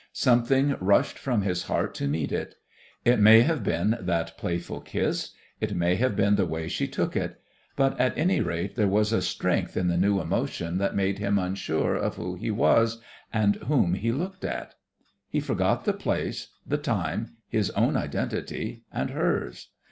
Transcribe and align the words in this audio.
Something 0.13 0.75
rushed 0.79 1.19
from 1.19 1.43
his 1.43 1.65
heart 1.65 1.93
to 1.93 2.07
meet 2.07 2.31
it. 2.31 2.55
It 3.05 3.19
may 3.19 3.41
have 3.41 3.63
been 3.63 3.99
that 4.01 4.35
playful 4.35 4.81
kiss, 4.81 5.35
it 5.59 5.75
may 5.75 5.95
have 5.97 6.15
been 6.15 6.37
the 6.37 6.47
way 6.47 6.67
she 6.69 6.87
took 6.87 7.15
it; 7.15 7.39
but, 7.75 7.99
at 7.99 8.17
any 8.17 8.41
rate, 8.41 8.73
there 8.75 8.87
was 8.87 9.13
a 9.13 9.21
strength 9.21 9.77
in 9.77 9.89
the 9.89 9.97
new 9.97 10.19
emotion 10.19 10.79
that 10.79 10.95
made 10.95 11.19
him 11.19 11.37
unsure 11.37 11.93
of 11.95 12.15
who 12.15 12.33
he 12.33 12.49
was 12.49 12.99
and 13.31 13.57
of 13.57 13.67
whom 13.67 13.93
he 13.93 14.11
looked 14.11 14.43
at. 14.43 14.73
He 15.29 15.39
forgot 15.39 15.85
the 15.85 15.93
place, 15.93 16.47
the 16.65 16.79
time, 16.79 17.37
his 17.47 17.69
own 17.69 17.95
identity 17.95 18.85
and 18.91 19.11
hers. 19.11 19.67